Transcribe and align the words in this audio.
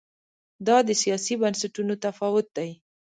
دا 0.67 0.77
د 0.87 0.89
سیاسي 1.01 1.33
بنسټونو 1.41 1.93
تفاوت 2.03 2.47
دی. 2.57 2.69